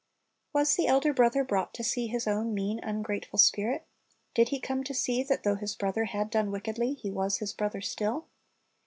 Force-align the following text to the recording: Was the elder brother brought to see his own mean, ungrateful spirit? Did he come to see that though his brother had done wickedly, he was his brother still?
Was 0.51 0.77
the 0.77 0.87
elder 0.87 1.13
brother 1.13 1.43
brought 1.43 1.75
to 1.75 1.83
see 1.83 2.07
his 2.07 2.25
own 2.25 2.55
mean, 2.55 2.79
ungrateful 2.81 3.37
spirit? 3.37 3.85
Did 4.33 4.49
he 4.49 4.59
come 4.59 4.83
to 4.85 4.95
see 4.95 5.21
that 5.21 5.43
though 5.43 5.53
his 5.53 5.75
brother 5.75 6.05
had 6.05 6.31
done 6.31 6.49
wickedly, 6.49 6.93
he 6.95 7.11
was 7.11 7.37
his 7.37 7.53
brother 7.53 7.81
still? 7.81 8.25